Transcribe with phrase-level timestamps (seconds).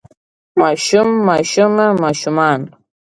[0.59, 2.61] ماشوم ماشومه ماشومان